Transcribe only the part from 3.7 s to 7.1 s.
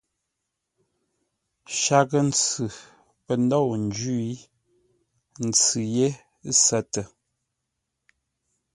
ńjwî, ntsʉ ye sətə.